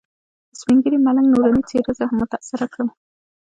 [0.51, 2.87] د سپین ږیري ملنګ نوراني څېرې زه هم متاثره کړم.